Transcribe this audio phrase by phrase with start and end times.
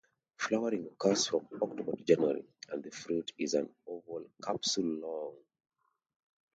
[0.35, 5.35] Flowering occurs from October to January and the fruit is an oval capsule long.